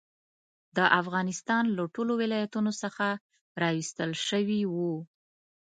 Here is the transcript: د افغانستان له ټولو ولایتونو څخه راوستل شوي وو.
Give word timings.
د 0.77 0.79
افغانستان 1.01 1.63
له 1.77 1.83
ټولو 1.95 2.13
ولایتونو 2.21 2.71
څخه 2.81 3.05
راوستل 3.63 4.11
شوي 4.27 4.61
وو. 4.73 4.95